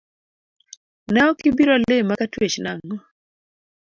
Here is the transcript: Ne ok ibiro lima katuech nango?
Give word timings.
Ne 1.11 1.21
ok 1.29 1.39
ibiro 1.49 1.75
lima 1.81 2.13
katuech 2.19 2.57
nango? 2.63 2.95